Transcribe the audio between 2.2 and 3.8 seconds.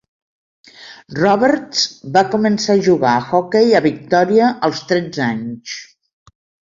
començar a jugar a hoquei